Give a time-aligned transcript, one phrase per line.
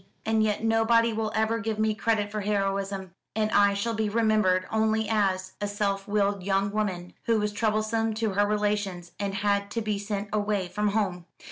[0.25, 4.65] And yet nobody will ever give me credit for heroism; and I shall be remembered
[4.71, 9.69] only as a self willed young woman, who was troublesome to her relations, and had
[9.69, 11.27] to be sent away from home."